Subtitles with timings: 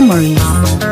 [0.00, 0.89] Memories.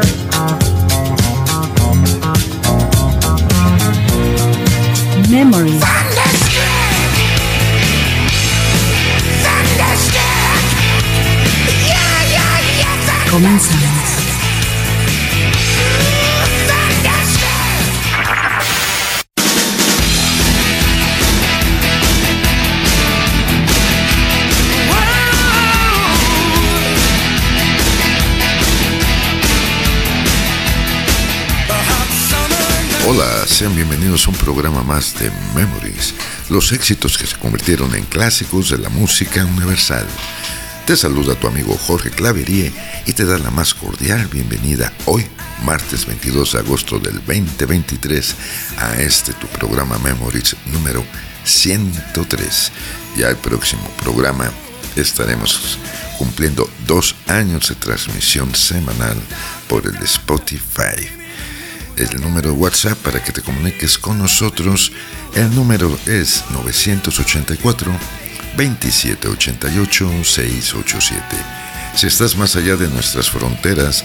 [33.59, 36.15] Sean bienvenidos a un programa más de Memories,
[36.49, 40.07] los éxitos que se convirtieron en clásicos de la música universal.
[40.87, 42.73] Te saluda tu amigo Jorge Claverie
[43.05, 45.27] y te da la más cordial bienvenida hoy,
[45.65, 48.37] martes 22 de agosto del 2023,
[48.79, 51.05] a este tu programa Memories número
[51.43, 52.73] 103.
[53.17, 54.53] Ya el próximo programa
[54.95, 55.81] estaremos
[56.17, 59.17] cumpliendo dos años de transmisión semanal
[59.67, 61.18] por el Spotify
[61.99, 64.93] el número WhatsApp para que te comuniques con nosotros.
[65.35, 67.93] El número es 984
[68.57, 71.23] 2788 687.
[71.97, 74.05] Si estás más allá de nuestras fronteras,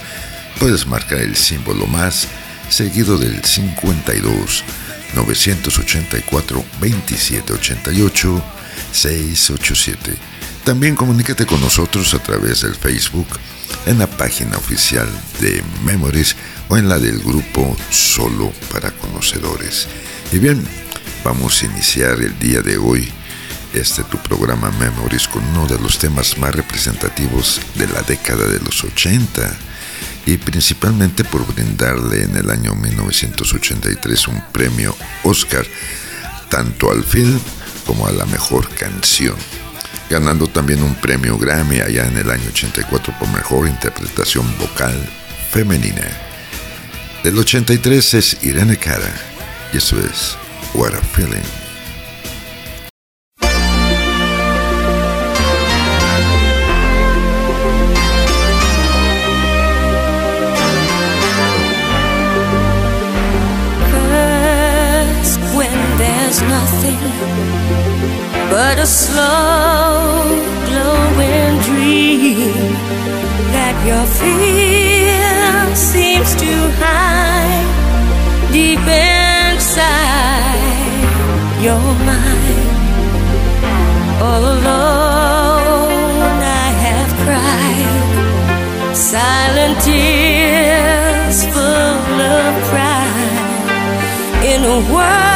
[0.58, 2.26] puedes marcar el símbolo más
[2.68, 4.64] seguido del 52
[5.14, 8.44] 984 2788
[8.92, 10.16] 687.
[10.64, 13.28] También comunícate con nosotros a través del Facebook
[13.86, 15.08] en la página oficial
[15.40, 16.34] de Memories
[16.68, 19.86] o en la del grupo Solo para Conocedores.
[20.32, 20.64] Y bien,
[21.24, 23.08] vamos a iniciar el día de hoy
[23.72, 28.60] este tu programa Memories con uno de los temas más representativos de la década de
[28.60, 29.56] los 80
[30.26, 35.66] y principalmente por brindarle en el año 1983 un premio Oscar
[36.48, 37.40] tanto al film
[37.84, 39.36] como a la mejor canción
[40.08, 44.94] ganando también un premio Grammy allá en el año 84 por mejor interpretación vocal
[45.50, 46.23] femenina.
[47.24, 49.10] Del 83 es Irene Cara
[49.72, 50.36] y eso es
[50.74, 51.42] What a Feeling.
[68.50, 70.28] but a slow
[70.68, 72.72] glowing dream
[73.54, 76.93] that your fear seems to hide
[81.74, 82.70] your mind
[84.26, 88.96] all alone I have cried.
[89.14, 93.42] Silent tears full of pride.
[94.52, 95.33] In a world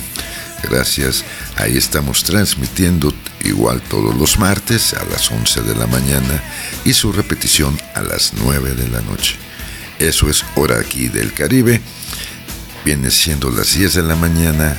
[0.65, 1.25] Gracias,
[1.57, 3.15] ahí estamos transmitiendo
[3.45, 6.43] igual todos los martes a las 11 de la mañana
[6.85, 9.37] y su repetición a las 9 de la noche.
[10.01, 11.81] Eso es hora aquí del Caribe.
[12.85, 14.77] Viene siendo las 10 de la mañana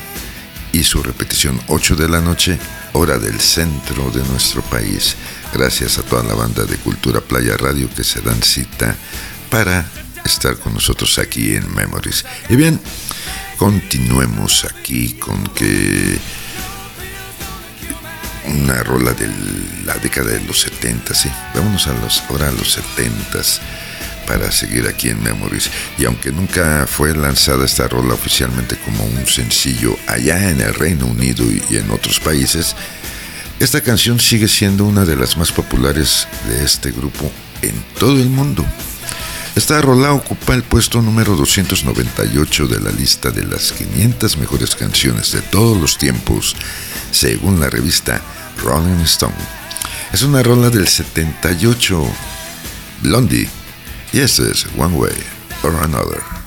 [0.74, 2.60] y su repetición 8 de la noche,
[2.94, 5.16] hora del centro de nuestro país.
[5.54, 8.96] Gracias a toda la banda de Cultura Playa Radio que se dan cita
[9.50, 9.86] para
[10.26, 12.26] estar con nosotros aquí en Memories.
[12.50, 12.80] Y bien,
[13.58, 16.18] continuemos aquí con que
[18.46, 19.30] una rola de
[19.86, 21.30] la década de los 70, sí.
[21.54, 23.40] Vámonos a los, ahora a los 70
[24.26, 25.70] para seguir aquí en Memories.
[25.98, 31.06] Y aunque nunca fue lanzada esta rola oficialmente como un sencillo allá en el Reino
[31.06, 32.76] Unido y en otros países,
[33.60, 37.32] esta canción sigue siendo una de las más populares de este grupo
[37.62, 38.66] en todo el mundo.
[39.56, 45.32] Esta rola ocupa el puesto número 298 de la lista de las 500 mejores canciones
[45.32, 46.56] de todos los tiempos,
[47.12, 48.20] según la revista
[48.64, 49.36] Rolling Stone.
[50.12, 52.04] Es una rola del 78,
[53.02, 53.48] Blondie
[54.14, 55.18] Yes, it's one way
[55.64, 56.43] or another.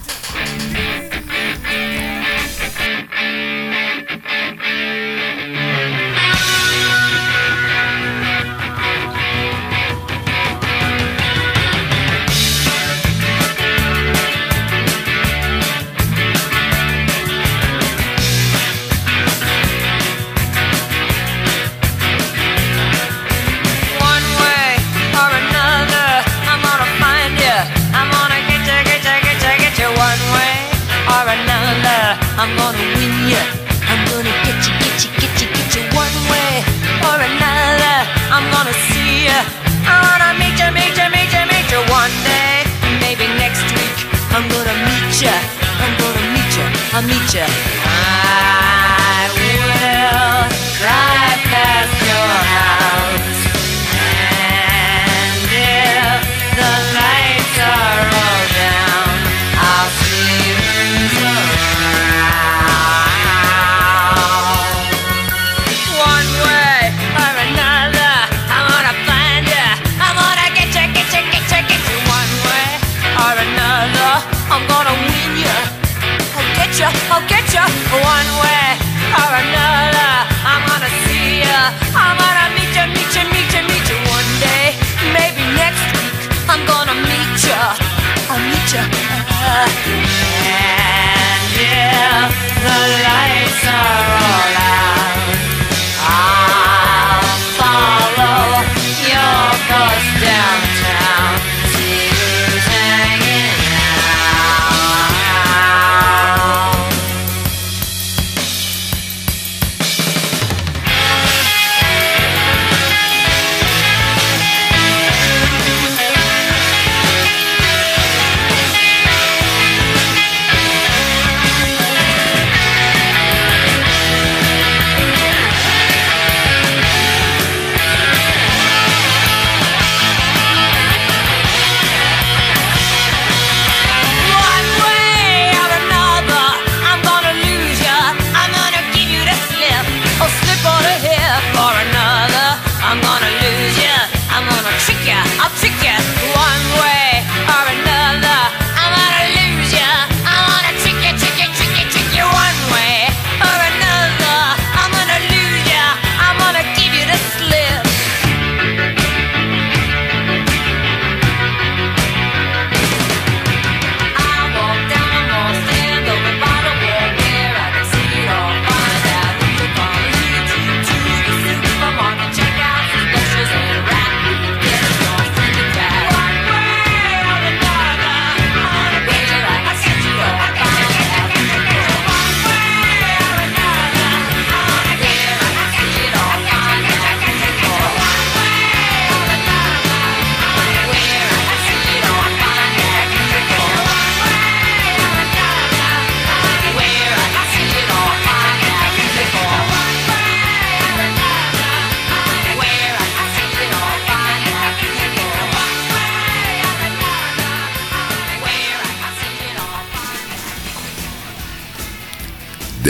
[46.97, 47.45] I'll meet you.
[47.45, 50.49] I will
[50.81, 51.36] cry.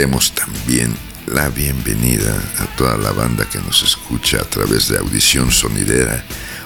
[0.07, 0.95] También
[1.25, 6.23] la bienvenida a toda la banda que nos escucha a través de Audición Sonidera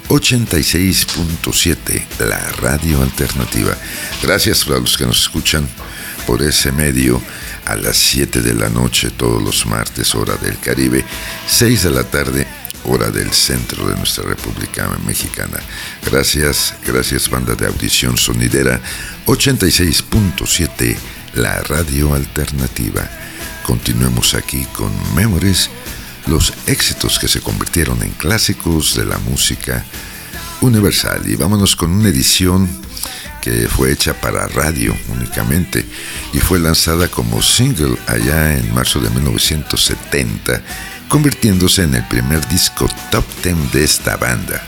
[0.10, 3.76] 86.7, la radio alternativa.
[4.22, 5.68] Gracias a los que nos escuchan
[6.28, 7.20] por ese medio
[7.66, 11.04] a las 7 de la noche todos los martes, hora del Caribe,
[11.48, 12.46] 6 de la tarde,
[12.84, 15.60] hora del centro de nuestra República Mexicana.
[16.06, 18.80] Gracias, gracias banda de audición sonidera
[19.26, 20.96] 86.7,
[21.34, 23.31] la radio alternativa.
[23.64, 25.70] Continuemos aquí con Memories,
[26.28, 29.86] los éxitos que se convirtieron en clásicos de la música
[30.62, 31.22] universal.
[31.28, 32.68] Y vámonos con una edición
[33.42, 35.86] que fue hecha para radio únicamente
[36.34, 40.62] y fue lanzada como single allá en marzo de 1970,
[41.08, 44.62] convirtiéndose en el primer disco top 10 de esta banda,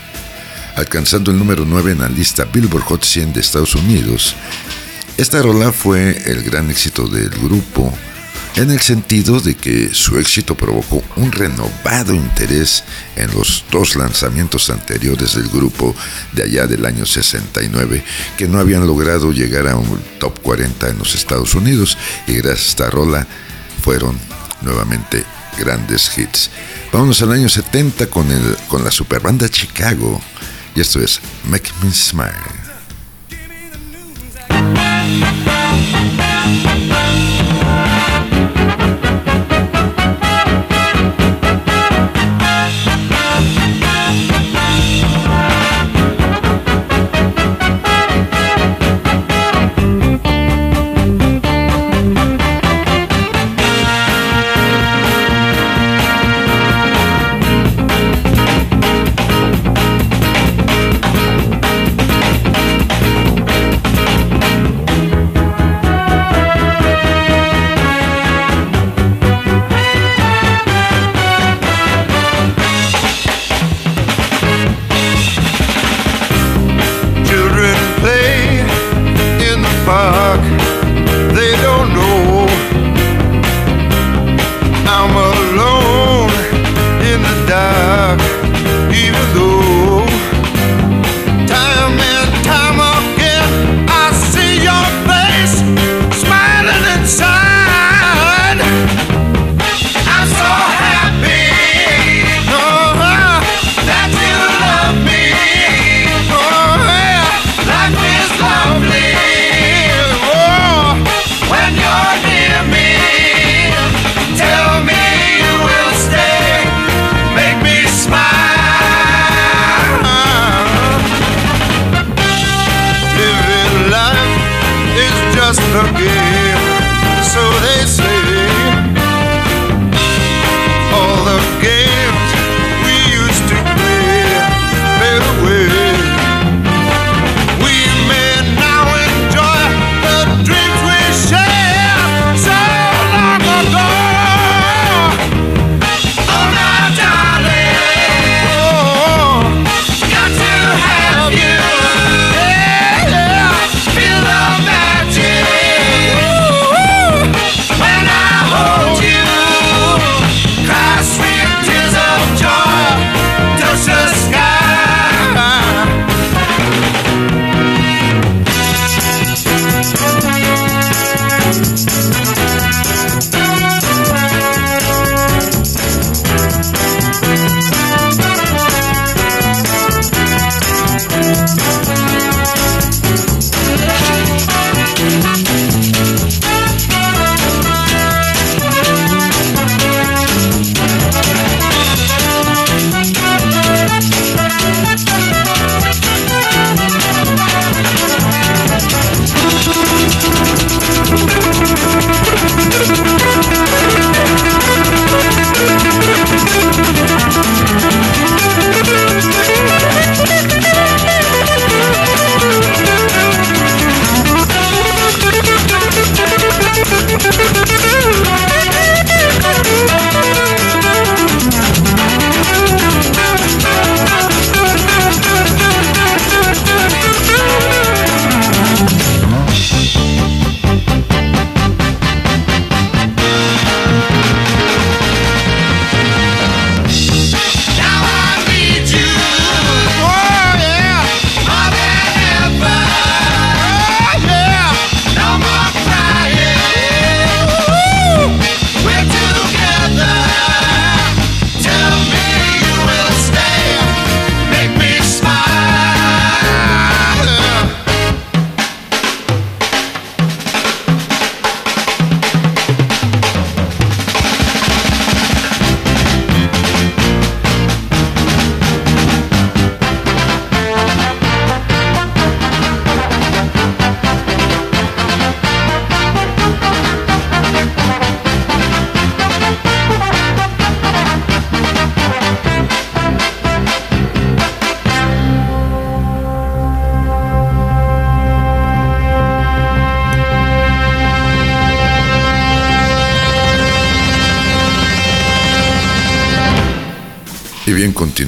[0.76, 4.34] alcanzando el número 9 en la lista Billboard Hot 100 de Estados Unidos.
[5.16, 7.96] Esta rola fue el gran éxito del grupo
[8.56, 12.84] en el sentido de que su éxito provocó un renovado interés
[13.16, 15.94] en los dos lanzamientos anteriores del grupo
[16.32, 18.04] de allá del año 69,
[18.36, 22.66] que no habían logrado llegar a un top 40 en los Estados Unidos y gracias
[22.66, 23.26] a esta rola
[23.82, 24.18] fueron
[24.62, 25.24] nuevamente
[25.58, 26.50] grandes hits.
[26.92, 30.20] Vámonos al año 70 con, el, con la superbanda Chicago
[30.76, 32.64] y esto es Make Me Smile.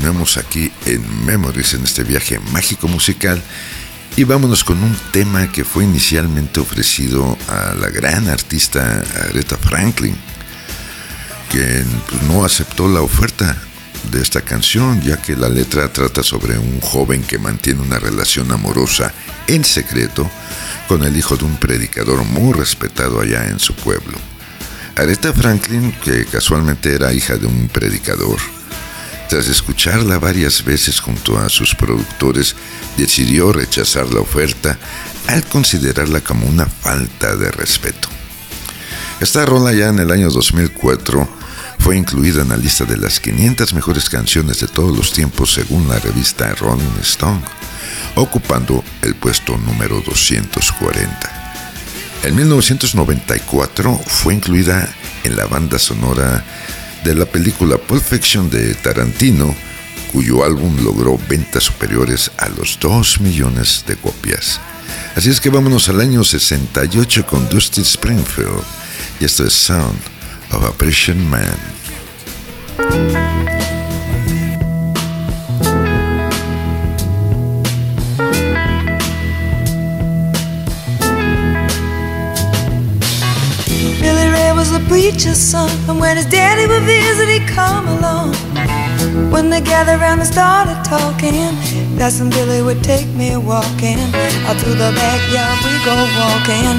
[0.06, 3.42] Continuemos aquí en Memories, en este viaje mágico musical.
[4.14, 10.16] Y vámonos con un tema que fue inicialmente ofrecido a la gran artista Aretha Franklin,
[11.50, 13.56] que pues, no aceptó la oferta
[14.12, 18.52] de esta canción, ya que la letra trata sobre un joven que mantiene una relación
[18.52, 19.12] amorosa
[19.48, 20.30] en secreto
[20.86, 24.16] con el hijo de un predicador muy respetado allá en su pueblo.
[24.94, 28.38] Aretha Franklin, que casualmente era hija de un predicador,
[29.28, 32.54] tras escucharla varias veces junto a sus productores,
[32.96, 34.78] decidió rechazar la oferta
[35.28, 38.08] al considerarla como una falta de respeto.
[39.20, 41.28] Esta rola ya en el año 2004
[41.78, 45.88] fue incluida en la lista de las 500 mejores canciones de todos los tiempos según
[45.88, 47.42] la revista Rolling Stone,
[48.14, 51.36] ocupando el puesto número 240.
[52.24, 54.88] En 1994 fue incluida
[55.24, 56.44] en la banda sonora
[57.06, 59.54] de la película Pulp de Tarantino,
[60.12, 64.60] cuyo álbum logró ventas superiores a los 2 millones de copias.
[65.14, 68.60] Así es que vámonos al año 68 con Dusty Springfield,
[69.20, 70.00] y esto es Sound
[70.50, 71.46] of a Prison Man.
[84.88, 85.70] Preacher's son.
[85.88, 88.34] And when his daddy would visit, he'd come along.
[89.30, 91.52] When they gathered around and started talking,
[91.96, 94.00] that's when Billy would take me walking.
[94.48, 96.78] Out through the backyard we go walking.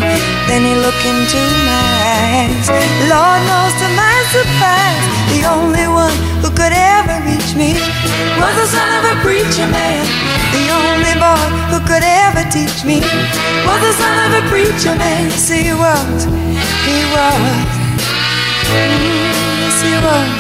[0.50, 1.86] Then he looked into my
[2.18, 2.68] eyes.
[3.12, 7.78] Lord knows to my surprise, the only one who could ever reach me
[8.42, 10.04] was the son of a preacher man.
[10.56, 13.00] The only boy who could ever teach me
[13.66, 15.30] was the son of a preacher man.
[15.30, 16.26] Yes, he was.
[16.86, 17.77] He was.
[18.70, 20.36] Yes, he was.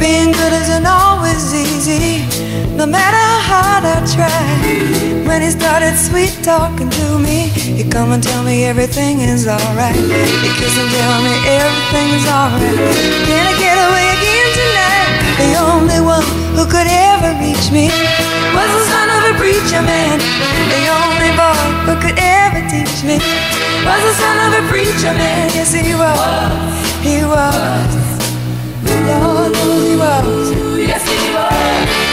[0.00, 2.24] Being good isn't always easy,
[2.76, 4.42] no matter how hard I try.
[5.28, 9.94] When he started sweet talking to me, he'd come and tell me everything is alright.
[9.94, 12.78] He'd kiss and tell me everything is alright.
[13.28, 15.12] Can I get away again tonight?
[15.36, 20.18] The only one who could ever reach me was the son of a preacher man.
[20.74, 21.54] The only boy
[21.86, 23.14] who could ever teach me
[23.86, 25.50] was the son of a preacher man.
[25.54, 26.18] Yes, he was.
[26.98, 27.90] He was.
[29.06, 30.50] Lord he was.
[30.82, 32.07] Yes, he was.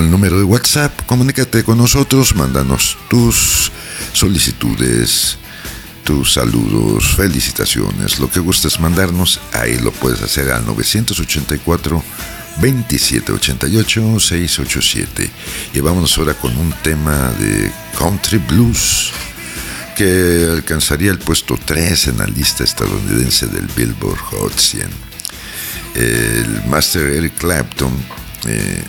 [0.00, 3.70] El número de WhatsApp, comunícate con nosotros, mándanos tus
[4.12, 5.36] solicitudes,
[6.04, 12.02] tus saludos, felicitaciones, lo que gustes mandarnos, ahí lo puedes hacer al 984
[12.60, 15.30] 2788 687.
[15.74, 19.12] Y vámonos ahora con un tema de country blues
[19.96, 24.88] que alcanzaría el puesto 3 en la lista estadounidense del Billboard Hot 100.
[25.94, 27.92] El master Eric Clapton
[28.46, 28.82] eh,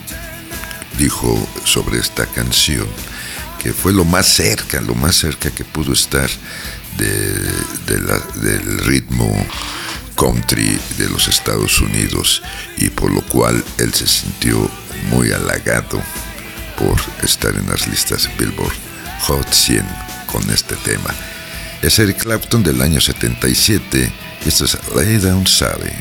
[0.98, 2.88] dijo sobre esta canción
[3.62, 6.30] que fue lo más cerca, lo más cerca que pudo estar
[6.98, 9.32] del ritmo
[10.16, 12.42] country de los Estados Unidos
[12.78, 14.70] y por lo cual él se sintió
[15.10, 16.02] muy halagado
[16.78, 18.74] por estar en las listas Billboard
[19.22, 19.86] Hot 100
[20.32, 21.10] con este tema.
[21.82, 24.12] Es Eric Clapton del año 77
[24.46, 25.94] y esto es Lay Down Sally.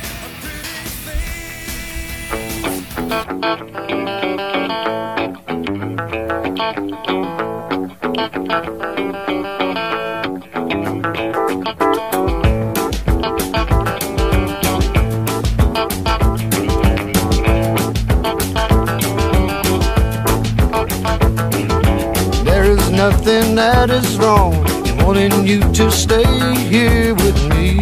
[23.03, 24.53] Nothing that is wrong
[24.87, 26.23] in wanting you to stay
[26.69, 27.79] here with me.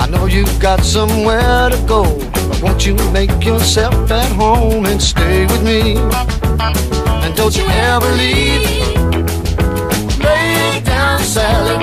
[0.00, 2.04] I know you've got somewhere to go,
[2.48, 6.00] but won't you make yourself at home and stay with me?
[7.36, 8.62] Don't you ever leave.
[10.18, 11.76] Lay down, Sally,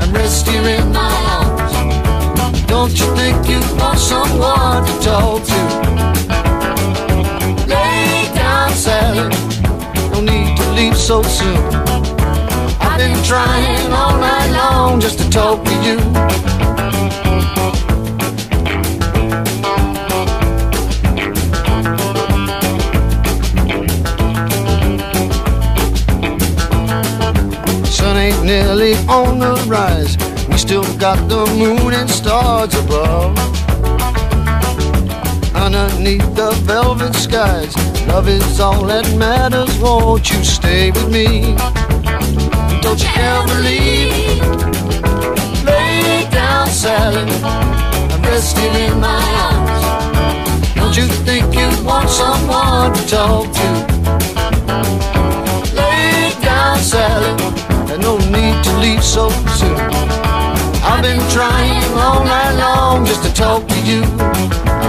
[0.00, 1.72] and rest here in my arms.
[2.66, 5.60] Don't you think you want someone to talk to?
[7.68, 9.28] Lay down, Sally,
[10.10, 11.58] no need to leave so soon.
[12.80, 15.96] I've been trying all night long just to talk to you.
[28.42, 30.16] Nearly on the rise.
[30.48, 33.38] We still got the moon and stars above.
[35.54, 37.74] Underneath the velvet skies,
[38.06, 39.78] love is all that matters.
[39.78, 41.56] Won't you stay with me?
[42.82, 44.42] don't you ever leave.
[45.64, 47.22] Lay down, Sally,
[48.12, 50.74] and rest here in my arms.
[50.74, 53.68] Don't you think you want someone to talk to?
[55.74, 57.32] Lay down, Sally,
[57.92, 59.28] and no need to leave so
[59.58, 59.76] soon.
[60.82, 64.81] I've been trying all night long just to talk to you.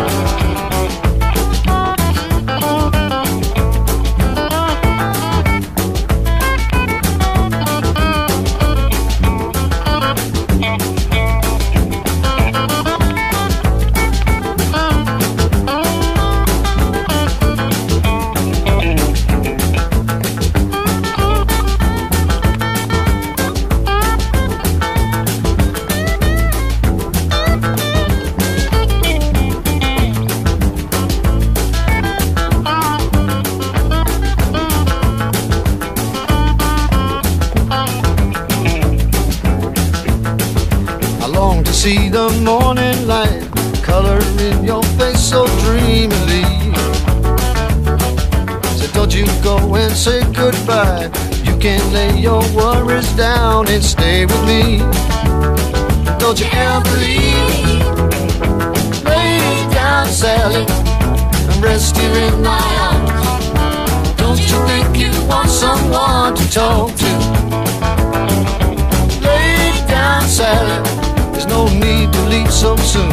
[41.84, 43.44] See the morning light
[43.84, 46.46] color in your face so dreamily.
[48.78, 51.12] So don't you go and say goodbye.
[51.44, 54.78] You can lay your worries down and stay with me.
[56.20, 57.84] Don't you ever leave.
[59.04, 64.16] Lay down, Sally, and rest here in my arms.
[64.16, 67.12] Don't you think you want someone to talk to?
[69.20, 71.13] Lay down, Sally
[71.48, 73.12] no need to leave so soon.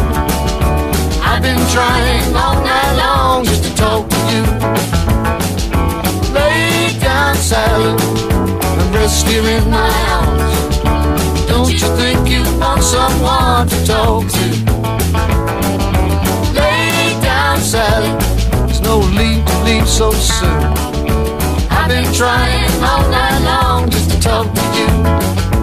[1.22, 4.42] I've been trying all night long just to talk to you.
[6.34, 7.96] Lay down, Sally,
[8.78, 10.54] and rest here in my arms.
[11.48, 14.46] Don't you think you want someone to talk to?
[16.54, 18.12] Lay down, Sally,
[18.66, 20.62] there's no need to leave so soon.
[21.70, 25.60] I've been trying all night long just to talk to you.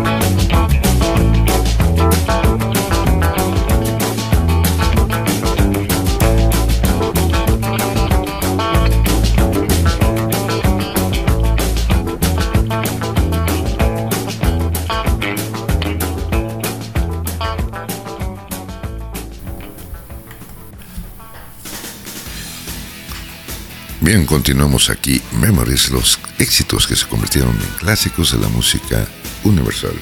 [24.08, 25.22] Bien, continuamos aquí.
[25.34, 29.06] Memories, los éxitos que se convirtieron en clásicos de la música
[29.44, 30.00] universal.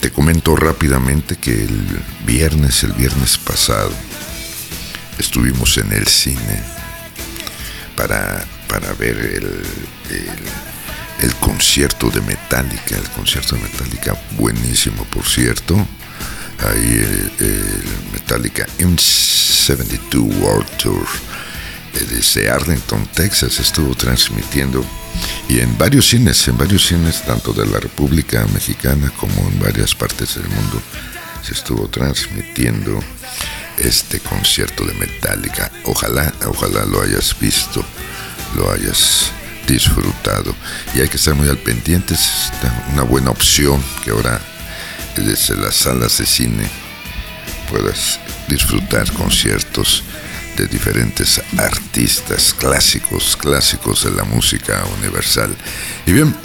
[0.00, 1.80] Te comento rápidamente que el
[2.26, 3.90] viernes, el viernes pasado,
[5.18, 6.62] estuvimos en el cine
[7.96, 9.62] para, para ver el,
[11.22, 15.74] el, concierto de Metallica, el concierto de Metallica, buenísimo por cierto.
[16.68, 21.29] Ahí el, el Metallica M72 World Tour
[21.92, 24.84] desde Arlington, Texas, estuvo transmitiendo
[25.48, 29.94] y en varios cines, en varios cines, tanto de la República Mexicana como en varias
[29.94, 30.80] partes del mundo,
[31.42, 33.00] se estuvo transmitiendo
[33.78, 35.70] este concierto de Metallica.
[35.84, 37.84] Ojalá, ojalá lo hayas visto,
[38.56, 39.32] lo hayas
[39.66, 40.54] disfrutado.
[40.94, 42.52] Y hay que estar muy al pendiente, es
[42.92, 44.40] una buena opción que ahora
[45.16, 46.68] desde las salas de cine
[47.68, 50.02] puedas disfrutar conciertos
[50.60, 55.56] de diferentes artistas clásicos, clásicos de la música universal.
[56.04, 56.36] Y bien,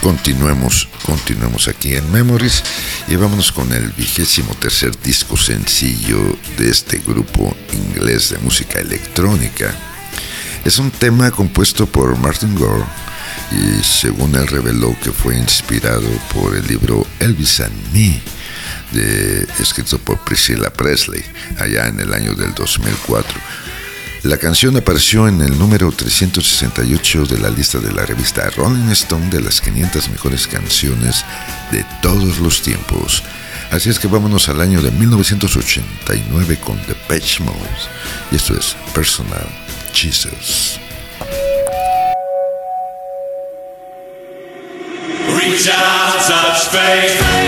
[0.00, 2.62] continuemos, continuemos aquí en Memories
[3.06, 9.74] y vámonos con el vigésimo tercer disco sencillo de este grupo inglés de música electrónica.
[10.64, 12.84] Es un tema compuesto por Martin Gore
[13.52, 18.39] y según él reveló que fue inspirado por el libro Elvis and Me
[19.58, 21.24] escrito por Priscilla Presley
[21.58, 23.38] allá en el año del 2004.
[24.22, 29.30] La canción apareció en el número 368 de la lista de la revista Rolling Stone
[29.30, 31.24] de las 500 mejores canciones
[31.70, 33.22] de todos los tiempos.
[33.70, 37.56] Así es que vámonos al año de 1989 con The Patch Mode.
[38.30, 39.46] Y esto es Personal
[39.94, 40.78] Jesus.
[45.28, 47.39] Reach out, touch You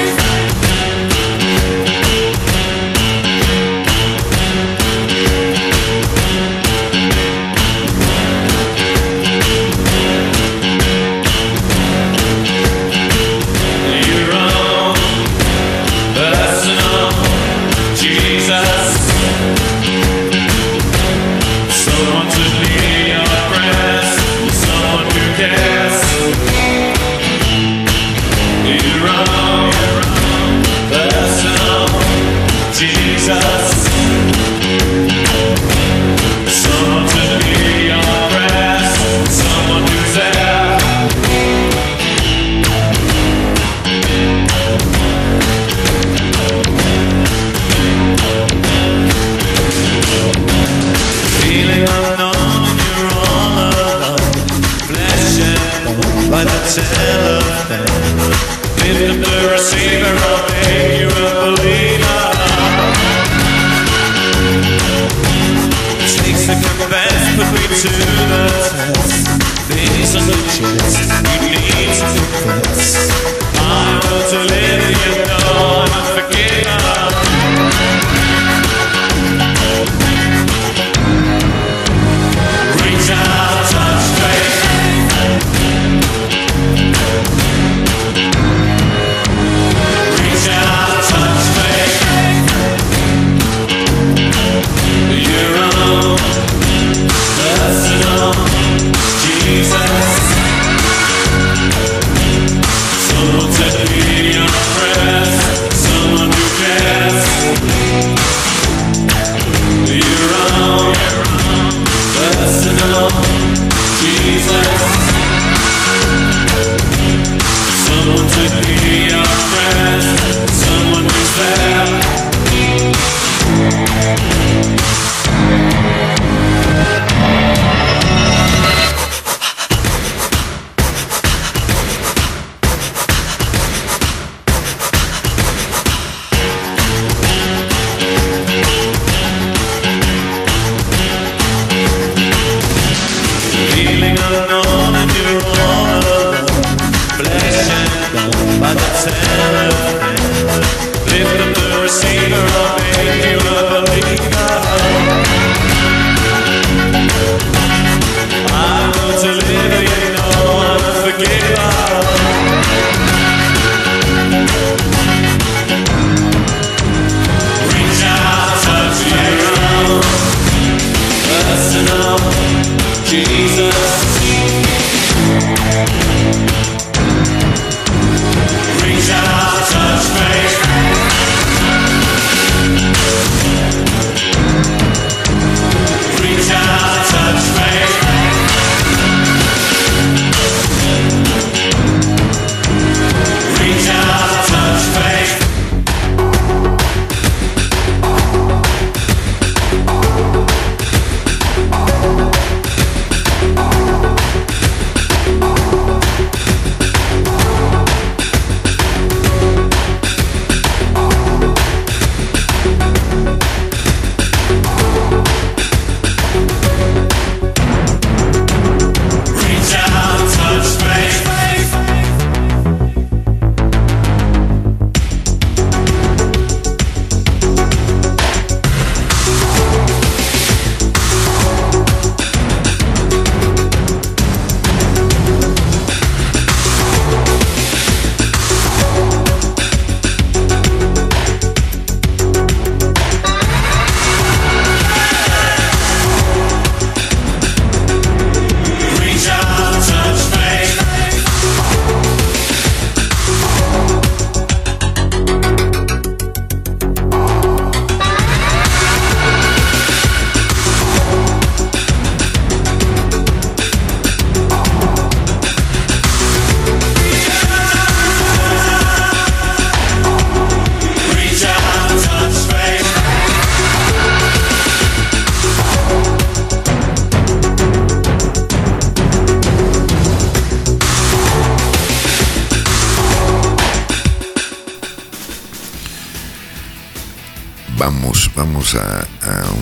[288.75, 289.07] A,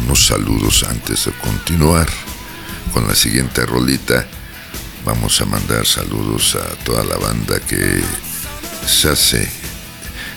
[0.04, 2.06] unos saludos antes de continuar
[2.92, 4.24] con la siguiente rolita.
[5.04, 8.00] Vamos a mandar saludos a toda la banda que
[8.86, 9.50] se hace,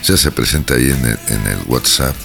[0.01, 2.15] se hace presente ahí en el, en el WhatsApp,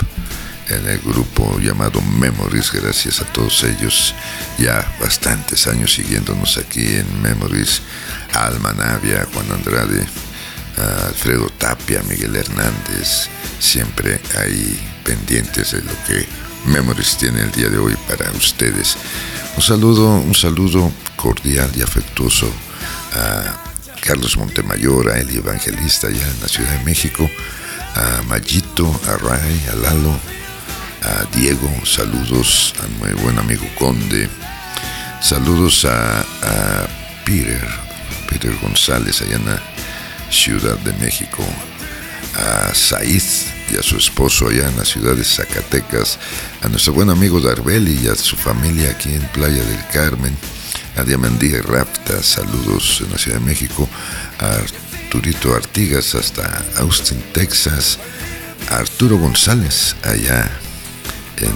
[0.69, 2.73] en el grupo llamado Memories.
[2.73, 4.15] Gracias a todos ellos,
[4.57, 7.83] ya bastantes años siguiéndonos aquí en Memories.
[8.33, 10.07] A Alma Navia, Juan Andrade,
[10.79, 16.27] a Alfredo Tapia, Miguel Hernández, siempre ahí pendientes de lo que
[16.66, 18.94] Memories tiene el día de hoy para ustedes.
[19.57, 22.47] Un saludo, un saludo cordial y afectuoso
[23.14, 23.57] a
[24.03, 27.31] Carlos Montemayor, a Eli Evangelista allá en la Ciudad de México,
[27.94, 30.14] a Mayito, a Ray, a Lalo,
[31.03, 34.29] a Diego, saludos a mi buen amigo Conde,
[35.23, 36.87] saludos a, a
[37.25, 37.66] Peter,
[38.29, 39.62] Peter González allá en la
[40.31, 41.42] Ciudad de México,
[42.35, 43.23] a Said
[43.73, 46.19] y a su esposo allá en la ciudad de Zacatecas,
[46.62, 50.37] a nuestro buen amigo Darbeli y a su familia aquí en Playa del Carmen,
[50.97, 53.88] a Diamandía Rapta, saludos en la Ciudad de México,
[54.38, 54.59] a
[55.05, 57.99] Arturito Artigas hasta Austin, Texas,
[58.71, 60.51] a Arturo González allá
[61.37, 61.53] en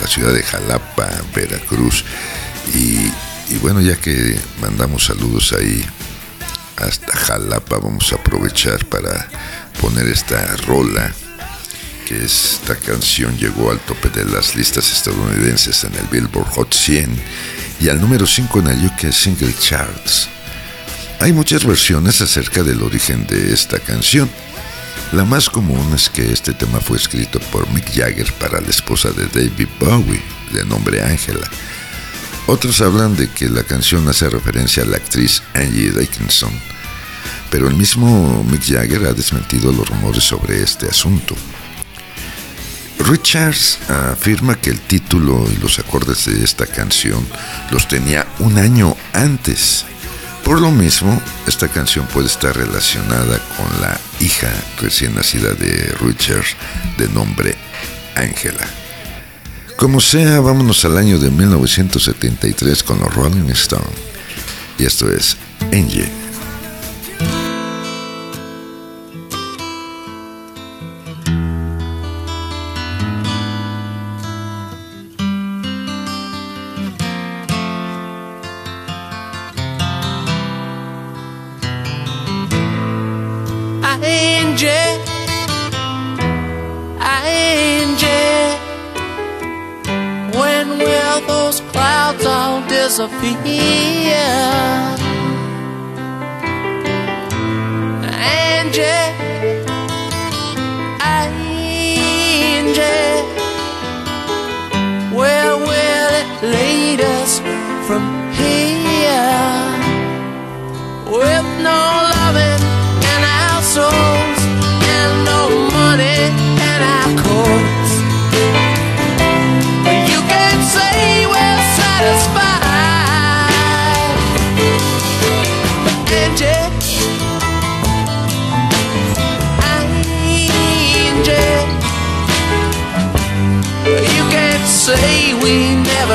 [0.00, 2.04] la ciudad de Jalapa, Veracruz,
[2.74, 3.10] y,
[3.52, 5.84] y bueno, ya que mandamos saludos ahí
[6.76, 9.28] hasta Jalapa, vamos a aprovechar para
[9.80, 11.12] poner esta rola,
[12.06, 17.20] que esta canción llegó al tope de las listas estadounidenses en el Billboard Hot 100
[17.80, 20.28] y al número 5 en el UK Single Charts.
[21.20, 24.30] Hay muchas versiones acerca del origen de esta canción.
[25.12, 29.10] La más común es que este tema fue escrito por Mick Jagger para la esposa
[29.10, 30.22] de David Bowie,
[30.52, 31.48] de nombre Angela.
[32.46, 36.52] Otros hablan de que la canción hace referencia a la actriz Angie Dickinson,
[37.50, 41.34] pero el mismo Mick Jagger ha desmentido los rumores sobre este asunto.
[42.98, 47.26] Richards afirma que el título y los acordes de esta canción
[47.70, 49.84] los tenía un año antes.
[50.44, 56.56] Por lo mismo, esta canción puede estar relacionada con la hija recién nacida de Richards
[56.98, 57.56] de nombre
[58.14, 58.66] Angela.
[59.76, 63.88] Como sea, vámonos al año de 1973 con los Rolling Stones.
[64.78, 65.36] Y esto es
[65.72, 66.29] Angie.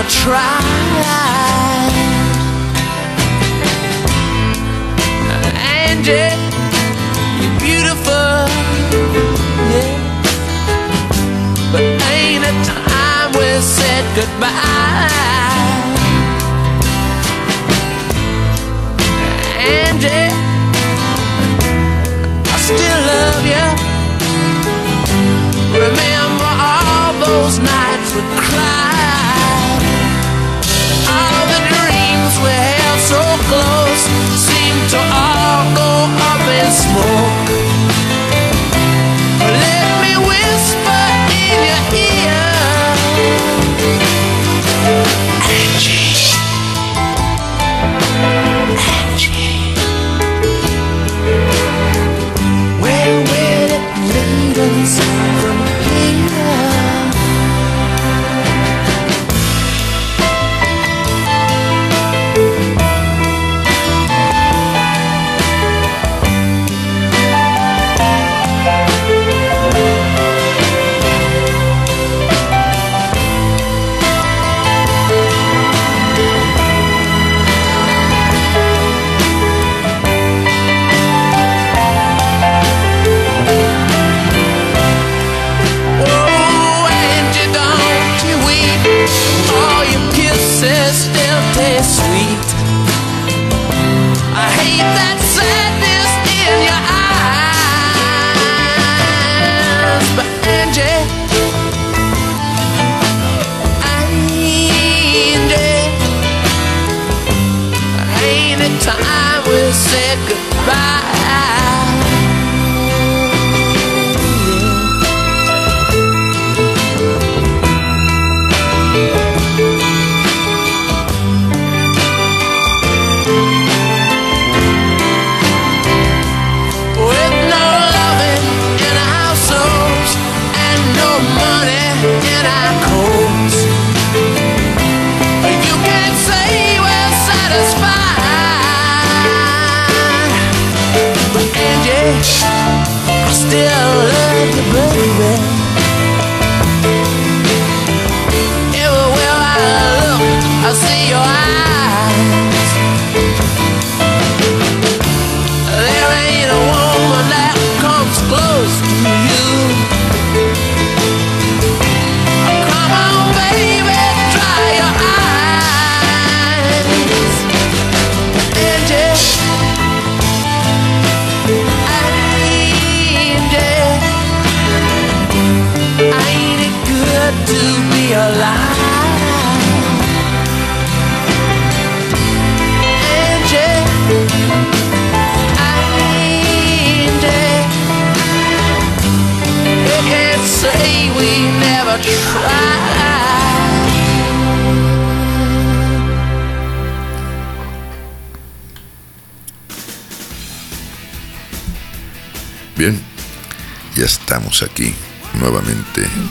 [0.10, 0.75] try.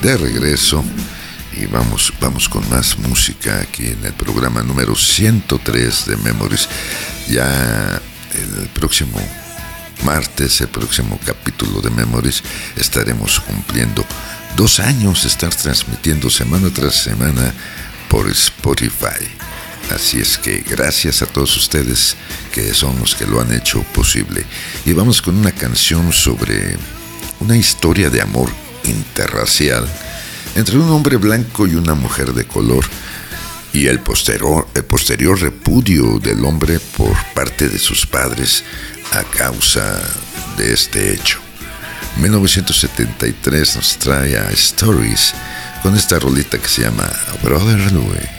[0.05, 0.84] De regreso
[1.59, 6.68] y vamos, vamos con más música aquí en el programa número 103 de Memories.
[7.26, 8.02] Ya
[8.34, 9.18] el próximo
[10.05, 12.42] martes, el próximo capítulo de Memories,
[12.76, 14.05] estaremos cumpliendo
[14.55, 17.55] dos años de estar transmitiendo semana tras semana
[18.11, 19.24] por Spotify.
[19.90, 22.14] Así es que gracias a todos ustedes
[22.52, 24.44] que son los que lo han hecho posible.
[24.84, 26.76] Y vamos con una canción sobre
[27.40, 29.87] una historia de amor interracial
[30.55, 32.85] entre un hombre blanco y una mujer de color
[33.72, 38.62] y el posterior, el posterior repudio del hombre por parte de sus padres
[39.12, 40.01] a causa
[40.57, 41.41] de este hecho.
[42.20, 45.35] 1973 nos trae a Stories
[45.82, 47.11] con esta rolita que se llama
[47.43, 48.34] Brother Louie.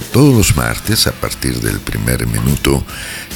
[0.00, 2.84] Todos los martes a partir del primer minuto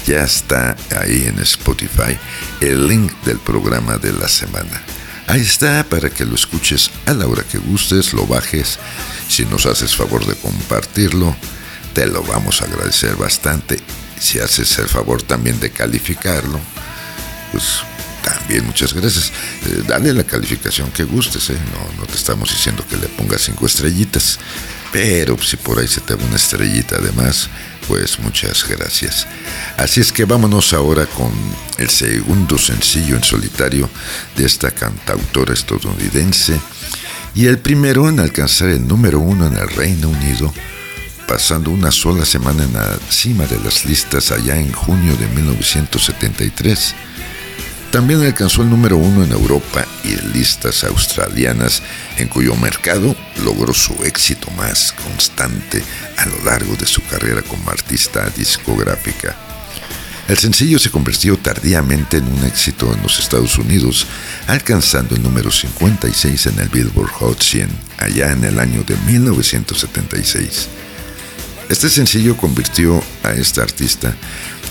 [0.07, 2.19] ya está ahí en Spotify
[2.61, 4.83] el link del programa de la semana.
[5.27, 8.79] Ahí está para que lo escuches a la hora que gustes, lo bajes.
[9.29, 11.35] Si nos haces favor de compartirlo,
[11.95, 13.81] te lo vamos a agradecer bastante.
[14.19, 16.61] Si haces el favor también de calificarlo,
[17.53, 17.83] pues
[18.25, 19.33] también muchas gracias.
[19.67, 21.59] Eh, dale la calificación que gustes, ¿eh?
[21.73, 24.39] no, no te estamos diciendo que le pongas cinco estrellitas,
[24.93, 27.49] pero si por ahí se te da una estrellita además,
[27.87, 29.27] pues muchas gracias.
[29.77, 31.33] Así es que vámonos ahora con
[31.79, 33.91] el segundo sencillo en solitario
[34.37, 36.59] de esta cantautora estadounidense
[37.35, 40.53] y el primero en alcanzar el número uno en el Reino Unido,
[41.27, 46.95] pasando una sola semana en la cima de las listas allá en junio de 1973.
[47.95, 51.81] También alcanzó el número uno en Europa y listas australianas,
[52.19, 53.15] en cuyo mercado
[53.45, 55.81] logró su éxito más constante
[56.17, 59.37] a lo largo de su carrera como artista discográfica.
[60.27, 64.09] El sencillo se convirtió tardíamente en un éxito en los Estados Unidos,
[64.49, 67.69] alcanzando el número 56 en el Billboard Hot 100,
[67.99, 70.69] allá en el año de 1976.
[71.69, 74.15] Este sencillo convirtió a esta artista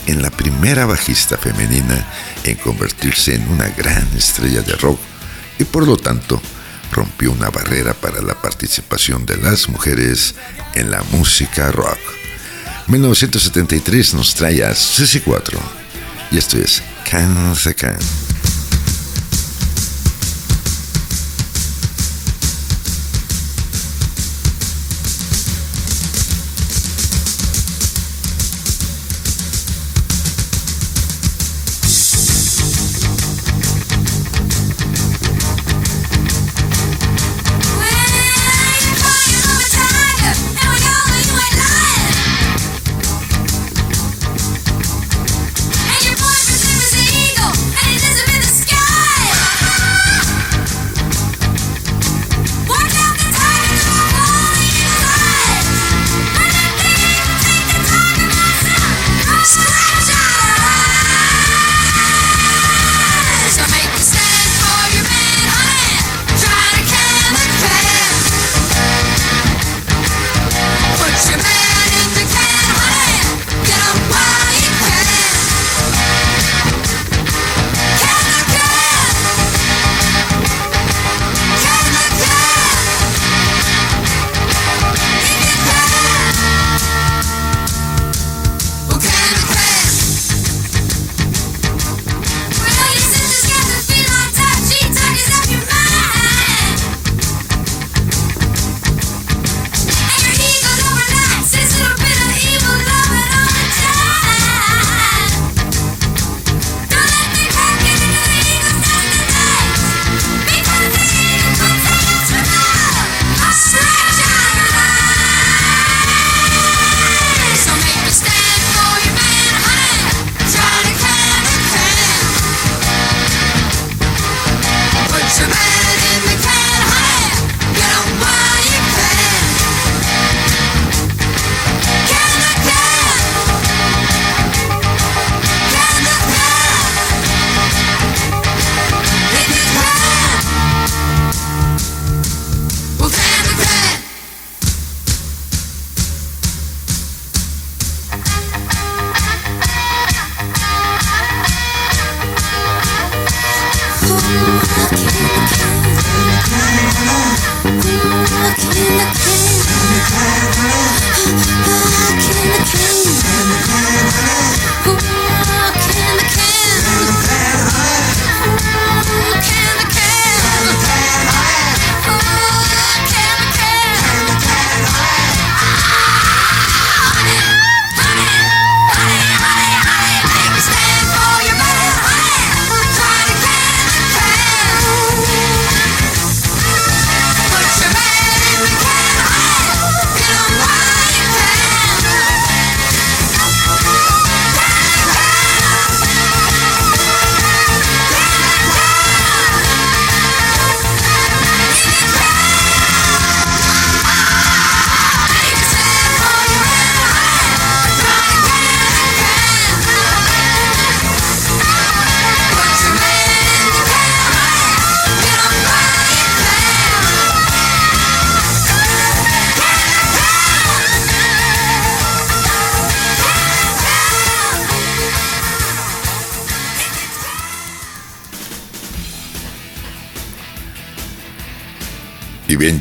[0.05, 2.05] en la primera bajista femenina
[2.43, 4.99] en convertirse en una gran estrella de rock
[5.59, 6.41] y por lo tanto
[6.91, 10.35] rompió una barrera para la participación de las mujeres
[10.75, 11.99] en la música rock.
[12.87, 15.57] 1973 nos trae a CC4
[16.31, 18.32] y esto es Can the.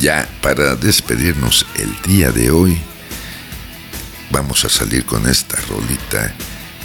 [0.02, 2.76] Ya para despedirnos el día de hoy,
[4.32, 6.34] vamos a salir con esta rolita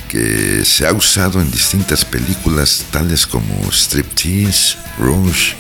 [0.08, 5.54] que se ha usado en distintas películas tales como Striptease, Rush,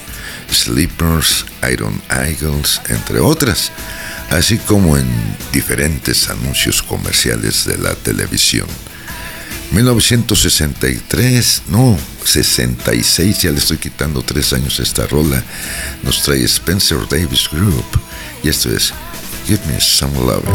[0.51, 3.72] Sleepers, Iron Eagles, entre otras,
[4.30, 5.08] así como en
[5.51, 8.68] diferentes anuncios comerciales de la televisión.
[9.72, 15.43] 1963, no, 66, ya le estoy quitando tres años esta rola,
[16.03, 17.86] nos trae Spencer Davis Group
[18.43, 18.93] y esto es
[19.45, 20.45] Give Me Some Love.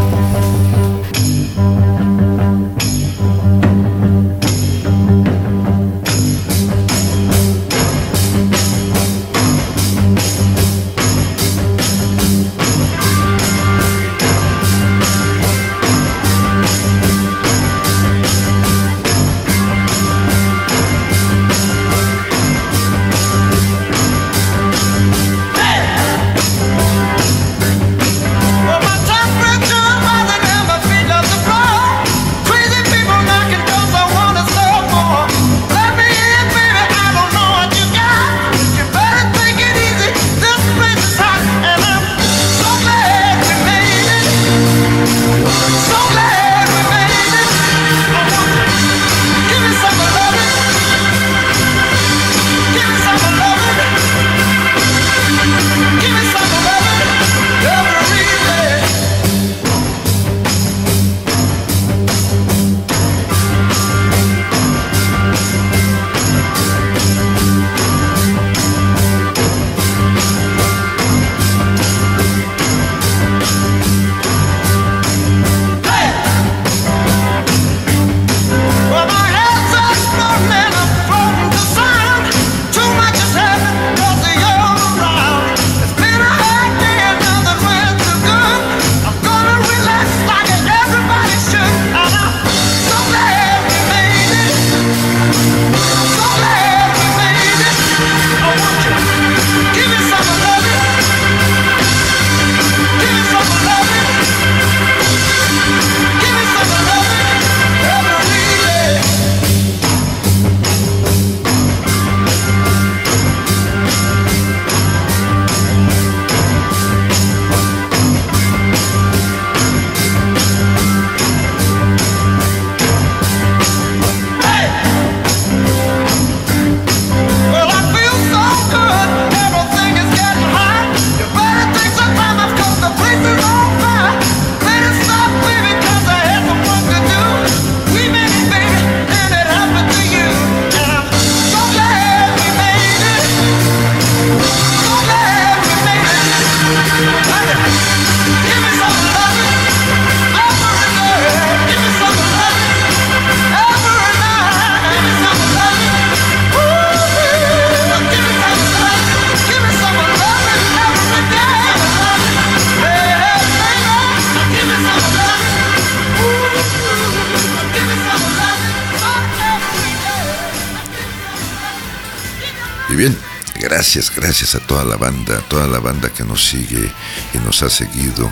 [173.59, 176.91] Gracias, gracias a toda la banda, toda la banda que nos sigue
[177.33, 178.31] y nos ha seguido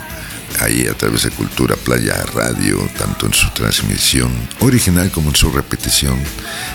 [0.60, 5.50] ahí a través de Cultura Playa Radio, tanto en su transmisión original como en su
[5.50, 6.16] repetición.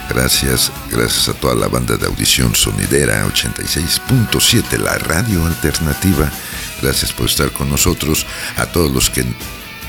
[0.10, 6.30] Gracias, gracias a toda la banda de audición sonidera 86.7, la radio alternativa.
[6.82, 8.26] Gracias por estar con nosotros,
[8.58, 9.26] a todos los que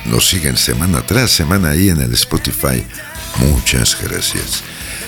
[0.04, 2.84] nos siguen semana tras semana ahí en el Spotify.
[3.38, 4.62] Muchas gracias.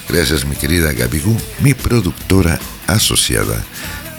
[0.08, 2.58] Gracias mi querida Gabigú, mi productora
[2.92, 3.62] asociada.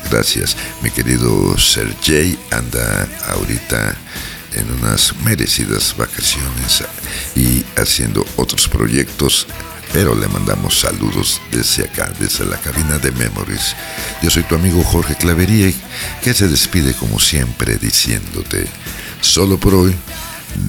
[0.10, 3.96] Gracias, mi querido Sergey anda ahorita
[4.54, 6.84] en unas merecidas vacaciones
[7.36, 9.48] y haciendo otros proyectos,
[9.94, 13.76] pero le mandamos saludos desde acá, desde la cabina de Memories.
[14.22, 15.72] Yo soy tu amigo Jorge Clavería,
[16.22, 18.68] que se despide como siempre diciéndote,
[19.22, 19.96] solo por hoy,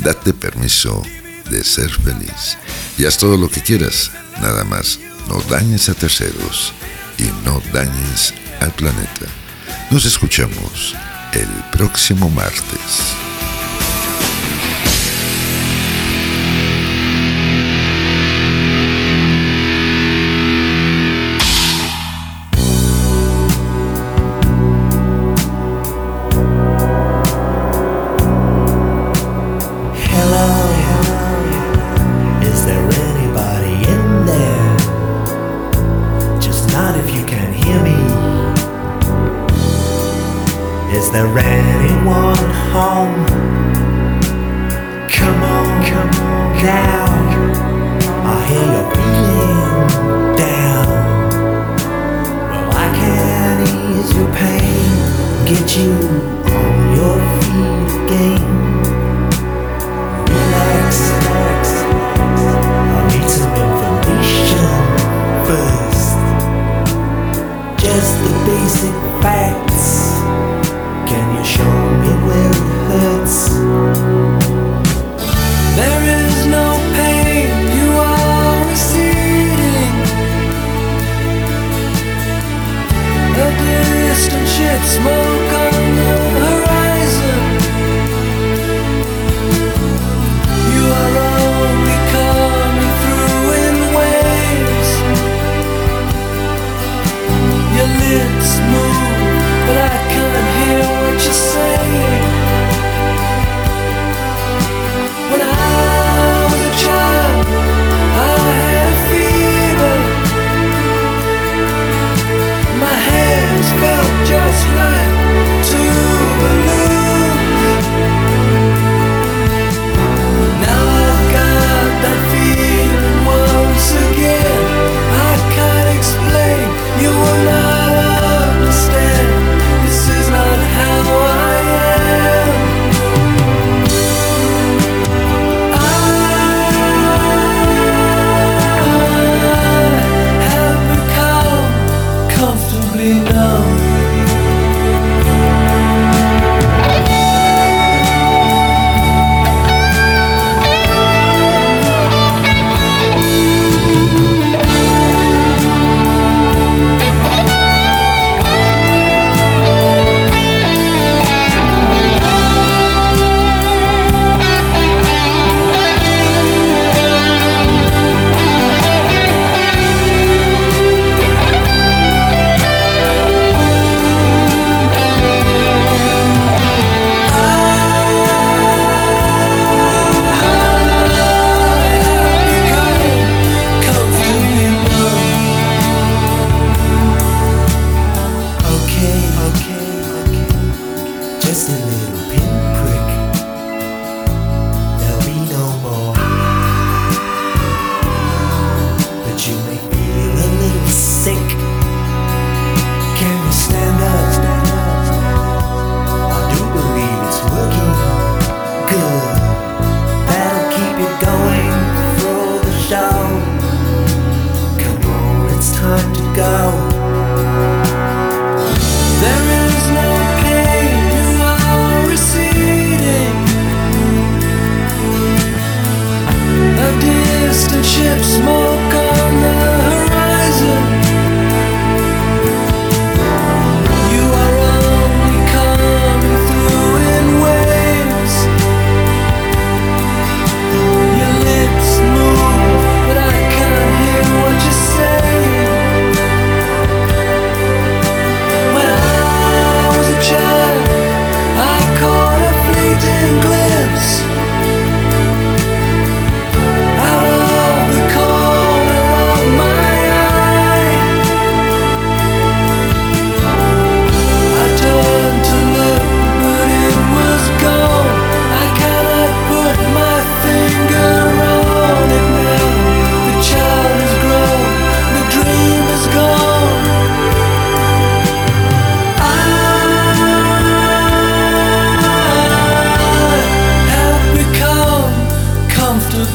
[0.02, 1.02] date permiso
[1.50, 2.58] de ser feliz.
[2.98, 6.72] Y haz todo lo que quieras, nada más, no dañes a terceros
[7.22, 9.26] y no dañes al planeta.
[9.90, 10.96] Nos escuchamos
[11.32, 13.31] el próximo martes.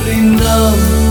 [0.07, 1.06] enough